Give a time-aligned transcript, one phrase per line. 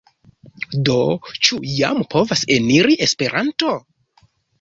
[0.87, 0.95] Do,
[1.47, 3.75] ĉu jam povas eniri Esperanto?